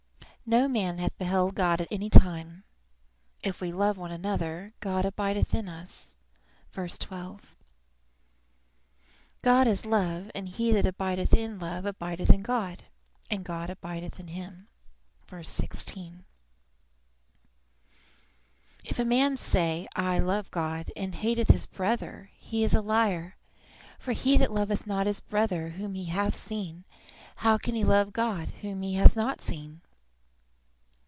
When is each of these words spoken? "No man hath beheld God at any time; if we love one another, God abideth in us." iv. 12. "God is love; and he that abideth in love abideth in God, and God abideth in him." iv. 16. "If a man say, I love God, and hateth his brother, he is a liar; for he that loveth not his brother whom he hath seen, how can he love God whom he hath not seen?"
"No 0.43 0.67
man 0.67 0.97
hath 0.97 1.17
beheld 1.17 1.55
God 1.55 1.79
at 1.79 1.87
any 1.89 2.09
time; 2.09 2.65
if 3.41 3.61
we 3.61 3.71
love 3.71 3.97
one 3.97 4.11
another, 4.11 4.73
God 4.81 5.05
abideth 5.05 5.55
in 5.55 5.69
us." 5.69 6.17
iv. 6.77 6.99
12. 6.99 7.55
"God 9.43 9.65
is 9.65 9.85
love; 9.85 10.29
and 10.35 10.49
he 10.49 10.73
that 10.73 10.85
abideth 10.85 11.33
in 11.33 11.57
love 11.57 11.85
abideth 11.85 12.29
in 12.29 12.41
God, 12.41 12.83
and 13.29 13.45
God 13.45 13.69
abideth 13.69 14.19
in 14.19 14.27
him." 14.27 14.67
iv. 15.31 15.47
16. 15.47 16.25
"If 18.83 18.99
a 18.99 19.05
man 19.05 19.37
say, 19.37 19.87
I 19.95 20.19
love 20.19 20.51
God, 20.51 20.91
and 20.97 21.15
hateth 21.15 21.47
his 21.47 21.65
brother, 21.65 22.29
he 22.37 22.65
is 22.65 22.73
a 22.73 22.81
liar; 22.81 23.37
for 23.97 24.11
he 24.11 24.35
that 24.35 24.51
loveth 24.51 24.85
not 24.85 25.07
his 25.07 25.21
brother 25.21 25.69
whom 25.69 25.93
he 25.95 26.05
hath 26.05 26.35
seen, 26.35 26.83
how 27.37 27.57
can 27.57 27.73
he 27.73 27.85
love 27.85 28.11
God 28.11 28.49
whom 28.59 28.81
he 28.81 28.95
hath 28.95 29.15
not 29.15 29.39
seen?" 29.39 29.79